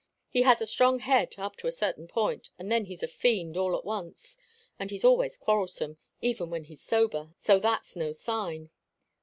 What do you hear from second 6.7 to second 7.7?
sober, so